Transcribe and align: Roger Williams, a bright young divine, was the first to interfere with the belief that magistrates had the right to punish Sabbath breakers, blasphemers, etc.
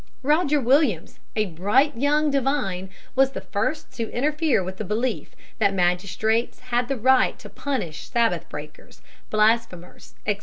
Roger 0.23 0.59
Williams, 0.59 1.19
a 1.35 1.45
bright 1.45 1.95
young 1.95 2.31
divine, 2.31 2.89
was 3.15 3.33
the 3.33 3.41
first 3.41 3.91
to 3.91 4.11
interfere 4.11 4.63
with 4.63 4.77
the 4.77 4.83
belief 4.83 5.35
that 5.59 5.75
magistrates 5.75 6.57
had 6.73 6.87
the 6.87 6.97
right 6.97 7.37
to 7.37 7.47
punish 7.49 8.09
Sabbath 8.09 8.49
breakers, 8.49 9.03
blasphemers, 9.29 10.15
etc. 10.25 10.39